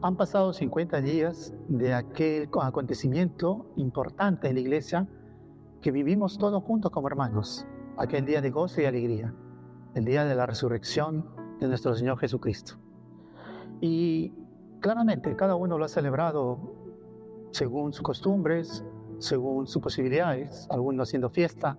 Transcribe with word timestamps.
Han 0.00 0.14
pasado 0.14 0.52
50 0.52 1.00
días 1.00 1.52
de 1.66 1.92
aquel 1.92 2.48
acontecimiento 2.62 3.66
importante 3.74 4.46
en 4.46 4.54
la 4.54 4.60
iglesia 4.60 5.08
que 5.82 5.90
vivimos 5.90 6.38
todos 6.38 6.62
juntos 6.62 6.92
como 6.92 7.08
hermanos, 7.08 7.66
aquel 7.96 8.24
día 8.24 8.40
de 8.40 8.50
gozo 8.50 8.80
y 8.80 8.84
alegría, 8.84 9.34
el 9.96 10.04
día 10.04 10.24
de 10.24 10.36
la 10.36 10.46
resurrección 10.46 11.26
de 11.58 11.66
nuestro 11.66 11.96
Señor 11.96 12.16
Jesucristo. 12.16 12.74
Y 13.80 14.32
claramente 14.78 15.34
cada 15.34 15.56
uno 15.56 15.78
lo 15.78 15.84
ha 15.84 15.88
celebrado 15.88 16.60
según 17.50 17.92
sus 17.92 18.02
costumbres, 18.02 18.84
según 19.18 19.66
sus 19.66 19.82
posibilidades, 19.82 20.68
algunos 20.70 21.08
haciendo 21.08 21.28
fiesta 21.28 21.76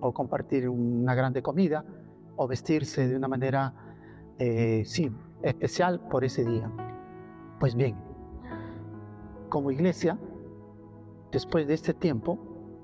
o 0.00 0.14
compartir 0.14 0.70
una 0.70 1.14
grande 1.14 1.42
comida 1.42 1.84
o 2.36 2.48
vestirse 2.48 3.06
de 3.06 3.14
una 3.14 3.28
manera, 3.28 3.74
eh, 4.38 4.84
sí, 4.86 5.10
especial 5.42 6.00
por 6.08 6.24
ese 6.24 6.42
día. 6.42 6.72
Pues 7.58 7.74
bien, 7.74 7.96
como 9.48 9.70
iglesia, 9.70 10.18
después 11.32 11.66
de 11.66 11.72
este 11.72 11.94
tiempo, 11.94 12.38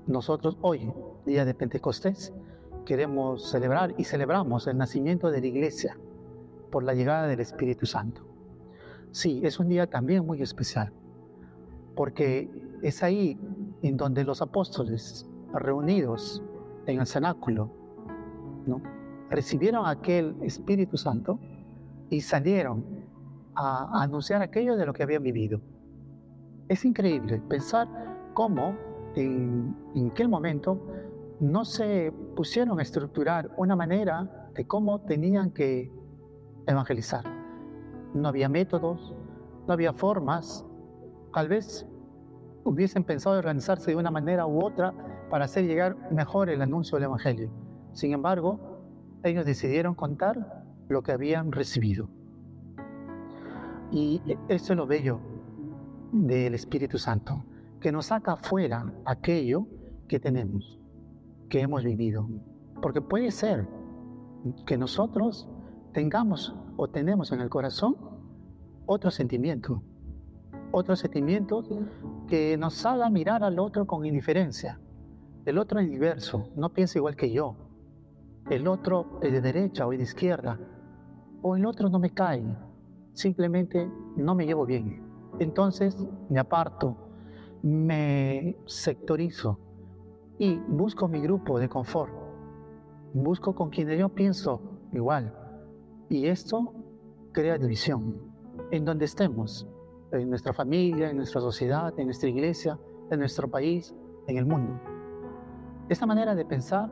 nosotros 0.07 0.57
hoy, 0.61 0.91
día 1.27 1.45
de 1.45 1.53
Pentecostés, 1.53 2.33
queremos 2.83 3.51
celebrar 3.51 3.93
y 3.99 4.03
celebramos 4.03 4.65
el 4.65 4.77
nacimiento 4.77 5.29
de 5.29 5.41
la 5.41 5.47
iglesia 5.47 5.97
por 6.71 6.83
la 6.83 6.95
llegada 6.95 7.27
del 7.27 7.39
Espíritu 7.39 7.85
Santo. 7.85 8.23
Sí, 9.11 9.41
es 9.43 9.59
un 9.59 9.69
día 9.69 9.87
también 9.87 10.25
muy 10.25 10.41
especial, 10.41 10.91
porque 11.95 12.49
es 12.81 13.03
ahí 13.03 13.39
en 13.83 13.95
donde 13.95 14.23
los 14.23 14.41
apóstoles 14.41 15.29
reunidos 15.53 16.41
en 16.87 16.99
el 16.99 17.05
cenáculo, 17.05 17.69
recibieron 19.29 19.85
aquel 19.85 20.35
Espíritu 20.41 20.97
Santo 20.97 21.39
y 22.09 22.21
salieron 22.21 23.02
a, 23.55 24.01
anunciar 24.01 24.41
aquello 24.41 24.75
de 24.75 24.85
lo 24.85 24.93
que 24.93 25.03
habían 25.03 25.23
vivido. 25.23 25.61
Es 26.67 26.85
increíble 26.85 27.41
pensar 27.49 27.87
cómo 28.33 28.75
en, 29.15 29.75
en 29.95 30.11
aquel 30.11 30.29
momento 30.29 30.79
no 31.39 31.65
se 31.65 32.11
pusieron 32.35 32.79
a 32.79 32.83
estructurar 32.83 33.51
una 33.57 33.75
manera 33.75 34.49
de 34.53 34.65
cómo 34.65 35.01
tenían 35.01 35.51
que 35.51 35.91
evangelizar. 36.67 37.25
No 38.13 38.29
había 38.29 38.49
métodos, 38.49 39.13
no 39.67 39.73
había 39.73 39.93
formas. 39.93 40.65
Tal 41.33 41.47
vez 41.47 41.85
hubiesen 42.63 43.03
pensado 43.03 43.37
organizarse 43.37 43.91
de 43.91 43.97
una 43.97 44.11
manera 44.11 44.45
u 44.45 44.63
otra 44.63 44.93
para 45.29 45.45
hacer 45.45 45.65
llegar 45.65 45.97
mejor 46.11 46.49
el 46.49 46.61
anuncio 46.61 46.97
del 46.97 47.05
Evangelio. 47.05 47.51
Sin 47.91 48.13
embargo, 48.13 48.59
ellos 49.23 49.45
decidieron 49.45 49.95
contar 49.95 50.63
lo 50.89 51.01
que 51.01 51.11
habían 51.11 51.51
recibido. 51.51 52.09
Y 53.93 54.19
eso 54.47 54.73
es 54.73 54.77
lo 54.77 54.87
bello 54.87 55.19
del 56.11 56.55
Espíritu 56.55 56.97
Santo, 56.97 57.43
que 57.79 57.91
nos 57.91 58.07
saca 58.07 58.35
fuera 58.37 58.91
aquello 59.05 59.67
que 60.07 60.19
tenemos, 60.19 60.79
que 61.47 61.61
hemos 61.61 61.83
vivido. 61.83 62.27
Porque 62.81 63.01
puede 63.01 63.29
ser 63.29 63.67
que 64.65 64.79
nosotros 64.79 65.47
tengamos 65.93 66.55
o 66.75 66.87
tenemos 66.87 67.31
en 67.33 67.41
el 67.41 67.49
corazón 67.49 67.95
otro 68.87 69.11
sentimiento, 69.11 69.83
otro 70.71 70.95
sentimiento 70.95 71.63
que 72.27 72.57
nos 72.57 72.83
haga 72.87 73.11
mirar 73.11 73.43
al 73.43 73.59
otro 73.59 73.85
con 73.85 74.07
indiferencia. 74.07 74.79
El 75.45 75.59
otro 75.59 75.79
es 75.79 75.87
diverso, 75.87 76.49
no 76.55 76.73
piensa 76.73 76.97
igual 76.97 77.15
que 77.15 77.31
yo. 77.31 77.55
El 78.49 78.67
otro 78.67 79.19
es 79.21 79.31
de 79.31 79.39
derecha 79.39 79.85
o 79.85 79.91
de 79.91 80.01
izquierda. 80.01 80.59
O 81.43 81.55
el 81.55 81.67
otro 81.67 81.89
no 81.89 81.99
me 81.99 82.09
cae 82.09 82.43
simplemente 83.13 83.89
no 84.15 84.35
me 84.35 84.45
llevo 84.45 84.65
bien. 84.65 85.01
Entonces 85.39 85.97
me 86.29 86.39
aparto, 86.39 86.97
me 87.61 88.57
sectorizo 88.65 89.59
y 90.37 90.57
busco 90.67 91.07
mi 91.07 91.21
grupo 91.21 91.59
de 91.59 91.69
confort. 91.69 92.11
Busco 93.13 93.55
con 93.55 93.69
quienes 93.69 93.99
yo 93.99 94.09
pienso 94.09 94.61
igual. 94.91 95.33
Y 96.09 96.27
esto 96.27 96.73
crea 97.31 97.57
división. 97.57 98.31
En 98.71 98.85
donde 98.85 99.05
estemos, 99.05 99.67
en 100.11 100.29
nuestra 100.29 100.53
familia, 100.53 101.09
en 101.09 101.17
nuestra 101.17 101.41
sociedad, 101.41 101.93
en 101.97 102.05
nuestra 102.05 102.29
iglesia, 102.29 102.79
en 103.09 103.19
nuestro 103.19 103.49
país, 103.49 103.95
en 104.27 104.37
el 104.37 104.45
mundo. 104.45 104.79
Esta 105.89 106.05
manera 106.05 106.35
de 106.35 106.45
pensar 106.45 106.91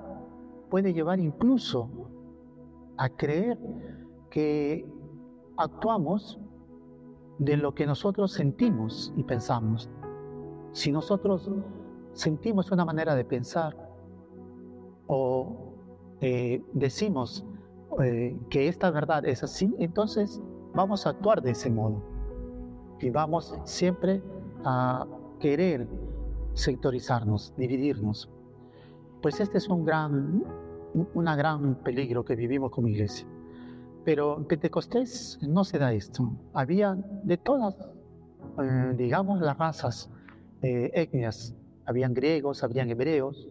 puede 0.69 0.93
llevar 0.93 1.19
incluso 1.19 1.89
a 2.97 3.09
creer 3.09 3.57
que 4.29 4.85
actuamos 5.61 6.39
de 7.39 7.57
lo 7.57 7.73
que 7.73 7.85
nosotros 7.85 8.33
sentimos 8.33 9.13
y 9.17 9.23
pensamos. 9.23 9.89
Si 10.71 10.91
nosotros 10.91 11.49
sentimos 12.13 12.71
una 12.71 12.85
manera 12.85 13.15
de 13.15 13.25
pensar 13.25 13.75
o 15.07 15.73
eh, 16.21 16.63
decimos 16.73 17.45
eh, 18.01 18.39
que 18.49 18.67
esta 18.67 18.91
verdad 18.91 19.25
es 19.25 19.43
así, 19.43 19.73
entonces 19.79 20.41
vamos 20.73 21.05
a 21.05 21.11
actuar 21.11 21.41
de 21.41 21.51
ese 21.51 21.69
modo. 21.69 22.01
Y 22.99 23.09
vamos 23.09 23.57
siempre 23.63 24.21
a 24.63 25.07
querer 25.39 25.87
sectorizarnos, 26.53 27.53
dividirnos. 27.57 28.29
Pues 29.21 29.39
este 29.39 29.57
es 29.57 29.67
un 29.67 29.83
gran, 29.83 30.43
una 31.13 31.35
gran 31.35 31.75
peligro 31.83 32.23
que 32.23 32.35
vivimos 32.35 32.71
como 32.71 32.87
iglesia. 32.87 33.27
Pero 34.03 34.37
en 34.37 34.45
Pentecostés 34.45 35.39
no 35.41 35.63
se 35.63 35.77
da 35.77 35.93
esto. 35.93 36.31
Había 36.53 36.95
de 37.23 37.37
todas, 37.37 37.75
eh, 38.61 38.93
digamos, 38.97 39.41
las 39.41 39.57
razas, 39.57 40.09
eh, 40.63 40.89
etnias. 40.93 41.55
Habían 41.85 42.13
griegos, 42.13 42.63
habían 42.63 42.89
hebreos, 42.89 43.49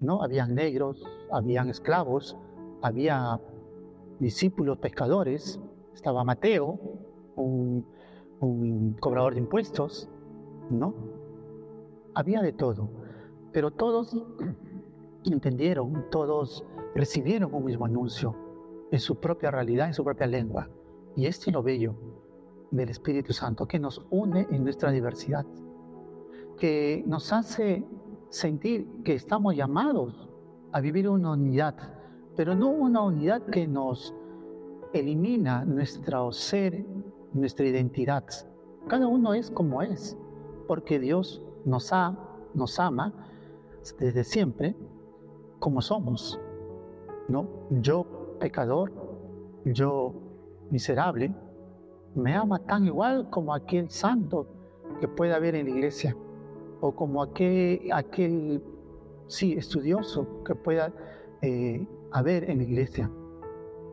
¿no? 0.00 0.22
Habían 0.22 0.54
negros, 0.54 1.02
habían 1.32 1.68
esclavos, 1.68 2.36
había 2.80 3.40
discípulos 4.20 4.78
pescadores, 4.78 5.60
estaba 5.94 6.22
Mateo, 6.22 6.78
un, 7.34 7.84
un 8.40 8.92
cobrador 9.00 9.34
de 9.34 9.40
impuestos, 9.40 10.08
¿no? 10.70 10.94
Había 12.14 12.40
de 12.40 12.52
todo. 12.52 12.88
Pero 13.52 13.72
todos 13.72 14.16
entendieron, 15.24 16.04
todos 16.10 16.64
recibieron 16.94 17.52
un 17.52 17.64
mismo 17.64 17.84
anuncio 17.84 18.47
en 18.90 19.00
su 19.00 19.16
propia 19.16 19.50
realidad, 19.50 19.88
en 19.88 19.94
su 19.94 20.04
propia 20.04 20.26
lengua. 20.26 20.68
Y 21.16 21.26
este 21.26 21.50
es 21.50 21.54
lo 21.54 21.62
bello 21.62 21.94
del 22.70 22.90
Espíritu 22.90 23.32
Santo, 23.32 23.66
que 23.66 23.78
nos 23.78 24.04
une 24.10 24.46
en 24.50 24.62
nuestra 24.62 24.90
diversidad, 24.90 25.46
que 26.58 27.02
nos 27.06 27.32
hace 27.32 27.84
sentir 28.30 28.88
que 29.04 29.14
estamos 29.14 29.56
llamados 29.56 30.28
a 30.72 30.80
vivir 30.80 31.08
una 31.08 31.32
unidad, 31.32 31.74
pero 32.36 32.54
no 32.54 32.68
una 32.68 33.02
unidad 33.02 33.42
que 33.46 33.66
nos 33.66 34.14
elimina 34.92 35.64
nuestro 35.64 36.30
ser, 36.32 36.84
nuestra 37.32 37.66
identidad. 37.66 38.24
Cada 38.86 39.06
uno 39.06 39.34
es 39.34 39.50
como 39.50 39.82
es, 39.82 40.16
porque 40.66 40.98
Dios 40.98 41.42
nos, 41.64 41.92
ha, 41.92 42.18
nos 42.54 42.78
ama 42.78 43.12
desde 43.98 44.24
siempre 44.24 44.76
como 45.58 45.80
somos. 45.80 46.38
¿no? 47.28 47.46
Yo 47.70 48.17
pecador, 48.38 48.92
yo 49.64 50.14
miserable, 50.70 51.34
me 52.14 52.34
ama 52.34 52.58
tan 52.60 52.86
igual 52.86 53.28
como 53.30 53.54
aquel 53.54 53.90
santo 53.90 54.46
que 55.00 55.08
puede 55.08 55.34
haber 55.34 55.54
en 55.54 55.66
la 55.66 55.70
iglesia, 55.72 56.16
o 56.80 56.94
como 56.94 57.22
aquel, 57.22 57.90
aquel 57.92 58.62
sí, 59.26 59.54
estudioso 59.54 60.42
que 60.44 60.54
pueda 60.54 60.92
eh, 61.42 61.86
haber 62.12 62.50
en 62.50 62.58
la 62.58 62.64
iglesia. 62.64 63.10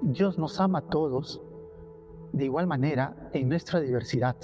Dios 0.02 0.38
nos 0.38 0.60
ama 0.60 0.80
a 0.80 0.82
todos 0.82 1.42
de 2.34 2.46
igual 2.46 2.68
manera 2.68 3.30
en 3.34 3.50
nuestra 3.50 3.80
diversidad. 3.80 4.36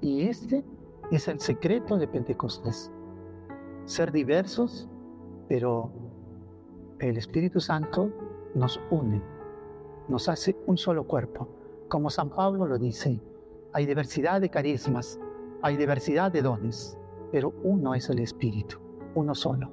Y 0.00 0.22
este 0.22 0.64
es 1.10 1.26
el 1.28 1.40
secreto 1.40 1.96
de 1.96 2.06
Pentecostés. 2.06 2.92
Ser 3.86 4.12
diversos, 4.12 4.88
pero 5.48 5.90
el 7.00 7.16
Espíritu 7.16 7.60
Santo 7.60 8.10
nos 8.58 8.80
une, 8.90 9.22
nos 10.08 10.28
hace 10.28 10.56
un 10.66 10.76
solo 10.76 11.06
cuerpo. 11.06 11.48
Como 11.88 12.10
San 12.10 12.30
Pablo 12.30 12.66
lo 12.66 12.78
dice, 12.78 13.20
hay 13.72 13.86
diversidad 13.86 14.40
de 14.40 14.50
carismas, 14.50 15.18
hay 15.62 15.76
diversidad 15.76 16.32
de 16.32 16.42
dones, 16.42 16.98
pero 17.32 17.54
uno 17.62 17.94
es 17.94 18.10
el 18.10 18.18
Espíritu, 18.18 18.78
uno 19.14 19.34
solo. 19.34 19.70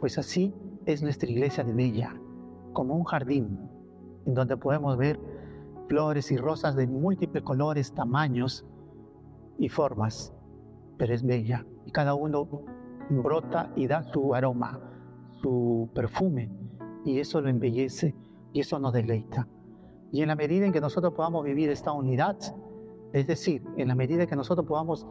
Pues 0.00 0.18
así 0.18 0.54
es 0.86 1.02
nuestra 1.02 1.30
iglesia 1.30 1.62
de 1.62 1.72
bella, 1.72 2.20
como 2.72 2.94
un 2.94 3.04
jardín 3.04 3.58
en 4.24 4.34
donde 4.34 4.56
podemos 4.56 4.96
ver 4.96 5.20
flores 5.88 6.32
y 6.32 6.36
rosas 6.36 6.74
de 6.74 6.86
múltiples 6.86 7.44
colores, 7.44 7.92
tamaños 7.92 8.66
y 9.58 9.68
formas, 9.68 10.32
pero 10.98 11.14
es 11.14 11.24
bella 11.24 11.64
y 11.84 11.92
cada 11.92 12.14
uno 12.14 12.48
brota 13.08 13.72
y 13.76 13.86
da 13.86 14.02
su 14.02 14.34
aroma, 14.34 14.80
su 15.40 15.88
perfume 15.94 16.50
y 17.06 17.20
eso 17.20 17.40
lo 17.40 17.48
embellece 17.48 18.14
y 18.52 18.60
eso 18.60 18.78
nos 18.78 18.92
deleita. 18.92 19.48
Y 20.12 20.22
en 20.22 20.28
la 20.28 20.34
medida 20.34 20.66
en 20.66 20.72
que 20.72 20.80
nosotros 20.80 21.14
podamos 21.14 21.44
vivir 21.44 21.70
esta 21.70 21.92
unidad, 21.92 22.36
Es 23.12 23.26
decir, 23.26 23.62
en 23.76 23.88
la 23.88 23.94
medida 23.94 24.26
que 24.26 24.36
nosotros 24.36 24.66
podamos 24.66 25.06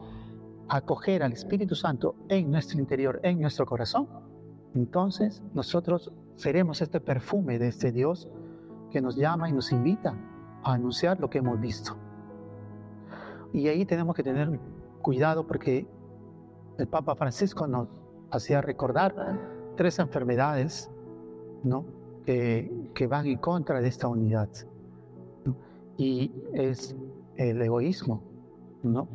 acoger 0.68 1.24
al 1.24 1.32
Espíritu 1.32 1.74
Santo 1.74 2.16
en 2.28 2.52
nuestro 2.52 2.78
interior, 2.78 3.20
en 3.24 3.40
nuestro 3.40 3.66
corazón, 3.66 4.08
entonces 4.76 5.42
nosotros 5.54 6.12
seremos 6.36 6.82
este 6.82 7.00
perfume 7.00 7.58
de 7.58 7.70
este 7.70 7.92
Dios 7.92 8.28
que 8.92 9.02
nos 9.02 9.16
llama 9.16 9.50
y 9.50 9.54
nos 9.54 9.72
invita 9.72 10.14
a 10.64 10.74
anunciar 10.74 11.20
lo 11.20 11.30
que 11.30 11.38
hemos 11.38 11.60
visto. 11.60 11.96
Y 13.54 13.70
ahí 13.70 13.86
tenemos 13.86 14.16
que 14.16 14.24
tener 14.24 14.60
cuidado 15.02 15.48
porque 15.48 15.88
el 16.78 16.88
Papa 16.88 17.16
Francisco 17.16 17.66
nos 17.66 17.88
hacía 18.30 18.62
recordar 18.62 19.40
tres 19.78 19.98
enfermedades 20.00 20.92
¿no? 21.66 21.86
que, 22.26 23.08
van 23.10 23.28
en 23.28 23.38
contra 23.38 23.82
de 23.82 23.88
esta 23.88 24.08
unidad. 24.08 24.50
Y 25.98 26.32
es 26.54 26.96
el 27.36 27.62
egoísmo, 27.62 28.22
¿no? 28.84 29.08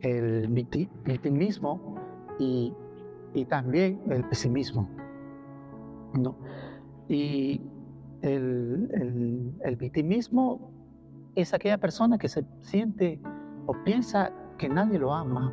el 0.00 0.48
victimismo 0.48 1.96
y, 2.38 2.72
y 3.34 3.44
también 3.46 4.00
el 4.10 4.24
pesimismo. 4.24 4.88
¿no? 6.14 6.36
Y 7.08 7.60
el, 8.22 8.90
el, 8.92 9.52
el, 9.64 9.76
victimismo 9.76 10.70
es 11.34 11.54
aquella 11.54 11.78
persona 11.78 12.18
que 12.18 12.28
se 12.28 12.44
siente 12.60 13.20
o 13.66 13.74
piensa 13.84 14.32
que 14.58 14.68
nadie 14.68 14.98
lo 14.98 15.12
ama, 15.12 15.52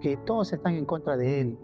que 0.00 0.16
todos 0.18 0.52
están 0.52 0.74
en 0.74 0.84
contra 0.84 1.16
de 1.16 1.40
él, 1.40 1.58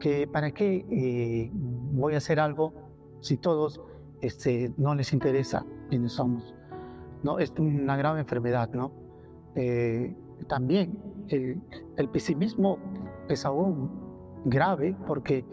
que 0.00 0.26
para 0.26 0.50
qué 0.50 0.84
eh, 0.90 1.50
voy 1.54 2.14
a 2.14 2.18
hacer 2.18 2.40
algo 2.40 2.83
si 3.24 3.38
todos 3.38 3.80
este, 4.20 4.70
no 4.76 4.94
les 4.94 5.14
interesa 5.14 5.64
quiénes 5.88 6.12
somos. 6.12 6.54
¿no? 7.22 7.38
Es 7.38 7.52
una 7.58 7.96
grave 7.96 8.20
enfermedad, 8.20 8.68
¿no? 8.74 8.92
Eh, 9.54 10.14
también 10.46 10.98
el, 11.28 11.58
el, 11.96 12.08
pesimismo 12.10 12.78
es 13.28 13.46
aún 13.46 13.90
grave 14.44 14.94
porque 15.06 15.46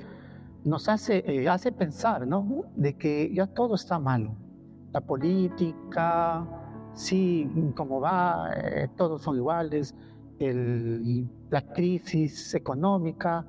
nos 0.65 0.89
hace, 0.89 1.23
eh, 1.25 1.47
hace 1.47 1.71
pensar, 1.71 2.27
¿no? 2.27 2.65
De 2.75 2.97
que 2.97 3.33
ya 3.33 3.47
todo 3.47 3.75
está 3.75 3.99
mal. 3.99 4.31
La 4.91 4.99
política, 4.99 6.45
sí, 6.93 7.49
como 7.73 8.01
va, 8.01 8.51
todos 8.97 9.21
son 9.21 9.37
iguales, 9.37 9.95
la 10.39 11.61
crisis 11.73 12.53
económica, 12.53 13.45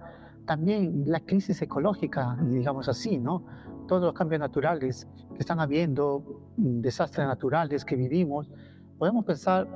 también 0.46 1.04
la 1.06 1.20
crisis 1.20 1.60
ecológica, 1.62 2.36
digamos 2.42 2.88
así, 2.88 3.18
¿no? 3.18 3.44
Todos 3.86 4.02
los 4.02 4.14
cambios 4.14 4.40
naturales 4.40 5.06
que 5.34 5.38
están 5.38 5.60
habiendo, 5.60 6.42
desastres 6.56 7.26
naturales 7.26 7.84
que 7.84 7.96
vivimos, 7.96 8.50
podemos 8.98 9.24
pensar, 9.24 9.68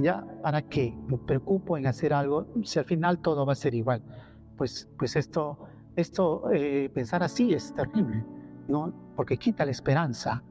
ya, 0.00 0.24
¿para 0.42 0.62
qué? 0.62 0.96
Me 1.08 1.18
preocupo 1.18 1.76
en 1.76 1.86
hacer 1.86 2.12
algo 2.12 2.46
si 2.62 2.78
al 2.78 2.84
final 2.84 3.18
todo 3.20 3.44
va 3.44 3.52
a 3.52 3.56
ser 3.56 3.74
igual. 3.74 4.02
Pues, 4.56 4.88
pues 4.98 5.16
esto, 5.16 5.58
esto 5.96 6.50
eh, 6.52 6.90
pensar 6.92 7.22
así 7.22 7.52
es 7.52 7.74
terrible, 7.74 8.24
¿no? 8.68 8.92
Porque 9.16 9.36
quita 9.36 9.64
la 9.64 9.70
esperanza, 9.70 10.42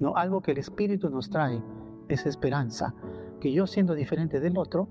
¿no? 0.00 0.16
Algo 0.16 0.40
que 0.40 0.52
el 0.52 0.58
Espíritu 0.58 1.10
nos 1.10 1.30
trae 1.30 1.62
es 2.08 2.26
esperanza, 2.26 2.94
que 3.40 3.52
yo 3.52 3.66
siendo 3.66 3.94
diferente 3.94 4.40
del 4.40 4.56
otro, 4.56 4.88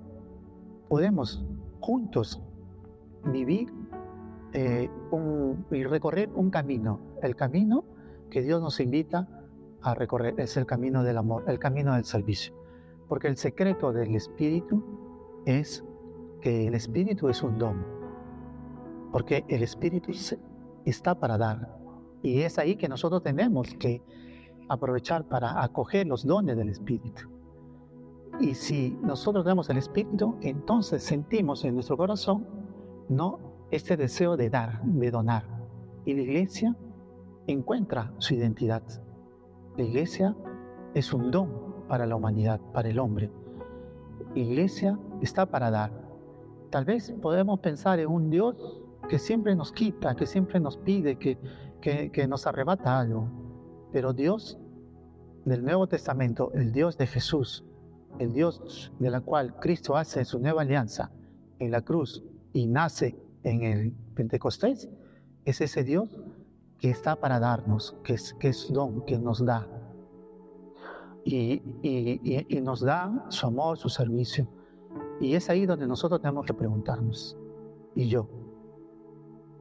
podemos 0.87 1.45
juntos 1.79 2.41
vivir 3.25 3.71
eh, 4.53 4.89
y 5.71 5.83
recorrer 5.83 6.29
un 6.33 6.49
camino. 6.49 6.99
El 7.21 7.35
camino 7.35 7.83
que 8.29 8.41
Dios 8.41 8.61
nos 8.61 8.79
invita 8.79 9.27
a 9.81 9.93
recorrer 9.93 10.39
es 10.39 10.57
el 10.57 10.65
camino 10.65 11.03
del 11.03 11.17
amor, 11.17 11.43
el 11.47 11.59
camino 11.59 11.93
del 11.93 12.05
servicio. 12.05 12.53
Porque 13.07 13.27
el 13.27 13.37
secreto 13.37 13.93
del 13.93 14.15
Espíritu 14.15 14.83
es 15.45 15.83
que 16.41 16.67
el 16.67 16.73
Espíritu 16.73 17.29
es 17.29 17.41
un 17.43 17.57
don. 17.57 17.85
Porque 19.11 19.45
el 19.47 19.63
Espíritu 19.63 20.11
está 20.85 21.15
para 21.15 21.37
dar. 21.37 21.77
Y 22.21 22.41
es 22.41 22.57
ahí 22.57 22.75
que 22.75 22.89
nosotros 22.89 23.23
tenemos 23.23 23.73
que 23.75 24.01
aprovechar 24.69 25.25
para 25.25 25.63
acoger 25.63 26.07
los 26.07 26.25
dones 26.25 26.57
del 26.57 26.69
Espíritu. 26.69 27.29
Y 28.39 28.53
si 28.53 28.97
nosotros 29.01 29.43
tenemos 29.43 29.69
el 29.69 29.77
Espíritu, 29.77 30.35
entonces 30.41 31.03
sentimos 31.03 31.63
en 31.65 31.75
nuestro 31.75 31.97
corazón, 31.97 32.45
¿no? 33.09 33.56
Este 33.69 33.97
deseo 33.97 34.37
de 34.37 34.49
dar, 34.49 34.81
de 34.83 35.11
donar. 35.11 35.43
Y 36.05 36.13
la 36.13 36.21
iglesia 36.21 36.75
encuentra 37.47 38.13
su 38.17 38.33
identidad. 38.33 38.83
La 39.75 39.83
iglesia 39.83 40.35
es 40.93 41.13
un 41.13 41.31
don 41.31 41.85
para 41.87 42.05
la 42.05 42.15
humanidad, 42.15 42.61
para 42.73 42.89
el 42.89 42.99
hombre. 42.99 43.29
La 44.33 44.39
iglesia 44.39 44.97
está 45.21 45.45
para 45.45 45.69
dar. 45.69 45.91
Tal 46.69 46.85
vez 46.85 47.13
podemos 47.21 47.59
pensar 47.59 47.99
en 47.99 48.07
un 48.07 48.29
Dios 48.29 48.81
que 49.09 49.19
siempre 49.19 49.55
nos 49.55 49.71
quita, 49.71 50.15
que 50.15 50.25
siempre 50.25 50.59
nos 50.59 50.77
pide, 50.77 51.17
que, 51.17 51.37
que, 51.81 52.11
que 52.11 52.27
nos 52.27 52.47
arrebata 52.47 52.99
algo. 52.99 53.29
Pero 53.91 54.13
Dios 54.13 54.57
del 55.45 55.63
Nuevo 55.63 55.87
Testamento, 55.87 56.51
el 56.53 56.71
Dios 56.71 56.97
de 56.97 57.07
Jesús, 57.07 57.65
el 58.19 58.33
Dios 58.33 58.93
de 58.99 59.09
la 59.09 59.21
cual 59.21 59.55
Cristo 59.59 59.95
hace 59.95 60.25
su 60.25 60.39
nueva 60.39 60.61
alianza 60.61 61.11
en 61.59 61.71
la 61.71 61.81
cruz 61.81 62.23
y 62.53 62.67
nace 62.67 63.26
en 63.43 63.63
el 63.63 63.91
Pentecostés, 64.15 64.89
es 65.45 65.61
ese 65.61 65.83
Dios 65.83 66.09
que 66.79 66.89
está 66.89 67.15
para 67.15 67.39
darnos, 67.39 67.95
que 68.03 68.13
es, 68.13 68.33
que 68.35 68.49
es 68.49 68.71
don, 68.71 69.05
que 69.05 69.17
nos 69.17 69.43
da. 69.45 69.67
Y, 71.23 71.61
y, 71.81 72.61
nos 72.61 72.81
da 72.81 73.25
su 73.29 73.47
amor, 73.47 73.77
su 73.77 73.89
servicio. 73.89 74.47
Y 75.19 75.35
es 75.35 75.49
ahí 75.49 75.65
donde 75.65 75.87
nosotros 75.87 76.21
tenemos 76.21 76.45
que 76.45 76.53
preguntarnos, 76.53 77.37
¿y 77.95 78.07
yo? 78.07 78.29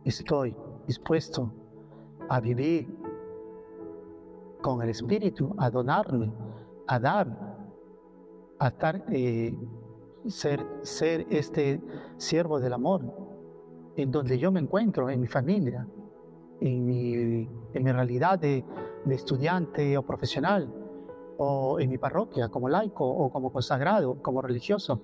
¿Estoy 0.05 0.55
dispuesto 0.87 1.53
a 2.29 2.41
vivir 2.41 2.87
con 4.63 4.83
el 4.83 4.91
Espíritu, 4.91 5.55
a 5.59 5.71
donarme, 5.71 6.33
a 6.87 6.99
dar 7.01 7.57
a 8.59 8.69
estar, 8.69 9.05
eh, 9.11 9.55
ser, 10.29 10.67
ser 10.83 11.27
este 11.31 11.81
siervo 12.17 12.61
del 12.61 12.73
amor, 12.73 13.03
en 13.97 14.11
donde 14.11 14.39
yo 14.39 14.53
me 14.53 14.61
encuentro, 14.61 15.09
en 15.11 15.21
mi 15.21 15.27
familia, 15.27 15.87
en 16.61 16.87
mi, 16.87 17.49
en 17.75 17.85
mi 17.85 17.93
realidad 17.93 18.39
de, 18.39 18.65
de 19.05 19.15
estudiante 19.15 19.97
o 19.97 20.03
profesional, 20.03 20.73
o 21.39 21.79
en 21.81 21.91
mi 21.91 21.99
parroquia 21.99 22.49
como 22.49 22.69
laico 22.69 23.07
o 23.07 23.31
como 23.31 23.53
consagrado, 23.53 24.23
como 24.23 24.41
religioso. 24.43 25.01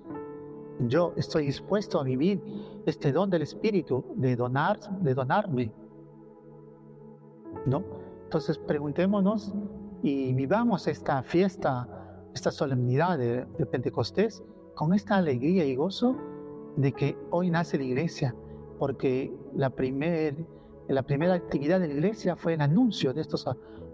Yo 0.87 1.13
estoy 1.15 1.45
dispuesto 1.45 1.99
a 1.99 2.03
vivir 2.03 2.41
este 2.85 3.11
don 3.11 3.29
del 3.29 3.43
Espíritu, 3.43 4.03
de 4.15 4.35
donar, 4.35 4.79
de 5.01 5.13
donarme. 5.13 5.71
¿No? 7.67 7.83
Entonces 8.23 8.57
preguntémonos 8.57 9.53
y 10.01 10.33
vivamos 10.33 10.87
esta 10.87 11.21
fiesta 11.21 12.03
esta 12.33 12.51
solemnidad 12.51 13.17
de, 13.17 13.45
Pentecostés 13.65 14.43
con 14.75 14.93
esta 14.93 15.17
alegría 15.17 15.65
y 15.65 15.75
gozo 15.75 16.17
de 16.75 16.91
que 16.91 17.17
hoy 17.29 17.49
nace 17.49 17.77
la 17.77 17.83
iglesia, 17.83 18.35
porque 18.79 19.33
la, 19.55 19.69
primer, 19.69 20.45
la 20.87 21.03
primera 21.03 21.33
actividad 21.33 21.79
de 21.79 21.87
la 21.87 21.93
iglesia 21.93 22.35
fue 22.35 22.53
el 22.53 22.61
anuncio 22.61 23.13
de 23.13 23.21
estos, 23.21 23.45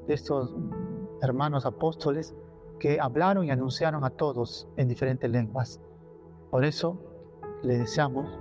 de 0.07 0.13
estos 0.13 0.55
hermanos 1.21 1.65
apóstoles 1.65 2.35
que 2.79 2.99
hablaron 2.99 3.45
y 3.45 3.51
anunciaron 3.51 4.03
a 4.03 4.09
todos 4.09 4.67
en 4.77 4.87
diferentes 4.87 5.29
lenguas. 5.29 5.81
Por 6.49 6.63
eso 6.65 6.97
le 7.61 7.77
deseamos 7.77 8.39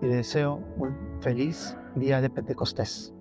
y 0.00 0.06
le 0.06 0.16
deseo 0.16 0.60
un 0.76 0.94
feliz 1.20 1.76
día 1.96 2.20
de 2.20 2.30
Pentecostés. 2.30 3.14